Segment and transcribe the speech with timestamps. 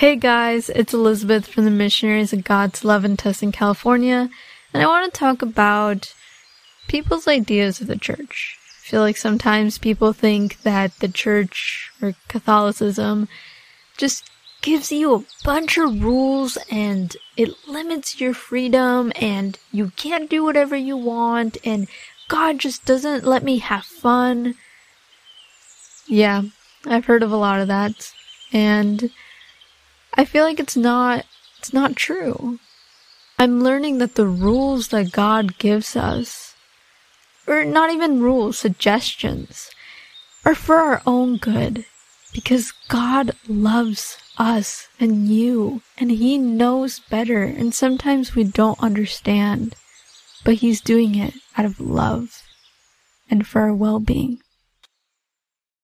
[0.00, 4.30] Hey guys, it's Elizabeth from the Missionaries of God's Love and Tustin California,
[4.72, 6.14] and I want to talk about
[6.88, 8.56] people's ideas of the church.
[8.66, 13.28] I feel like sometimes people think that the church or Catholicism
[13.98, 14.24] just
[14.62, 20.42] gives you a bunch of rules and it limits your freedom and you can't do
[20.42, 21.88] whatever you want and
[22.28, 24.54] God just doesn't let me have fun.
[26.06, 26.44] Yeah,
[26.86, 28.14] I've heard of a lot of that.
[28.50, 29.10] And
[30.14, 31.24] I feel like it's not
[31.58, 32.58] it's not true.
[33.38, 36.54] I'm learning that the rules that God gives us,
[37.46, 39.70] or not even rules, suggestions,
[40.44, 41.84] are for our own good.
[42.32, 49.74] Because God loves us and you, and He knows better, and sometimes we don't understand,
[50.44, 52.42] but He's doing it out of love
[53.30, 54.40] and for our well being.